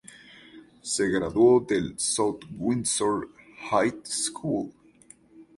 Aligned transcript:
Se 0.81 1.07
graduó 1.09 1.59
del 1.59 1.93
South 1.99 2.41
Windsor 2.57 3.29
High 3.69 4.01
School. 4.03 4.71